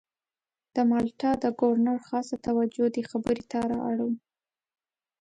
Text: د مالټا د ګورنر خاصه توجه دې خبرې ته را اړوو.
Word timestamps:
د 0.75 0.77
مالټا 0.89 1.31
د 1.43 1.45
ګورنر 1.59 1.97
خاصه 2.07 2.35
توجه 2.47 2.85
دې 2.95 3.03
خبرې 3.11 3.43
ته 3.51 3.59
را 3.71 3.79
اړوو. 3.89 4.15